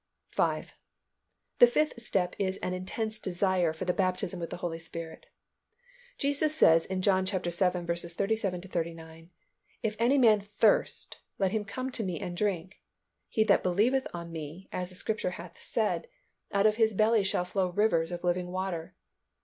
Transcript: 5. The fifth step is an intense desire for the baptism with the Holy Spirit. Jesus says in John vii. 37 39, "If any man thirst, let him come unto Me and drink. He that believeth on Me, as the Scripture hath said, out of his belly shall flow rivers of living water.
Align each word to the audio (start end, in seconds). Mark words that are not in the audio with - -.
5. 0.31 0.73
The 1.59 1.67
fifth 1.67 2.03
step 2.03 2.35
is 2.39 2.57
an 2.63 2.73
intense 2.73 3.19
desire 3.19 3.71
for 3.71 3.85
the 3.85 3.93
baptism 3.93 4.39
with 4.39 4.49
the 4.49 4.57
Holy 4.57 4.79
Spirit. 4.79 5.27
Jesus 6.17 6.55
says 6.55 6.87
in 6.87 7.03
John 7.03 7.23
vii. 7.27 7.37
37 7.39 7.85
39, 8.61 9.29
"If 9.83 9.95
any 9.99 10.17
man 10.17 10.39
thirst, 10.39 11.19
let 11.37 11.51
him 11.51 11.63
come 11.65 11.85
unto 11.89 12.01
Me 12.01 12.19
and 12.19 12.35
drink. 12.35 12.81
He 13.29 13.43
that 13.43 13.61
believeth 13.61 14.07
on 14.11 14.31
Me, 14.31 14.67
as 14.71 14.89
the 14.89 14.95
Scripture 14.95 15.29
hath 15.37 15.61
said, 15.61 16.07
out 16.51 16.65
of 16.65 16.77
his 16.77 16.95
belly 16.95 17.23
shall 17.23 17.45
flow 17.45 17.69
rivers 17.69 18.11
of 18.11 18.23
living 18.23 18.47
water. 18.51 18.95